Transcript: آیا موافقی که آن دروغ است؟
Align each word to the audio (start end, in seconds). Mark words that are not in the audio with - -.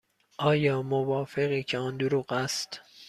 آیا 0.39 0.81
موافقی 0.81 1.63
که 1.63 1.77
آن 1.77 1.97
دروغ 1.97 2.31
است؟ 2.31 2.81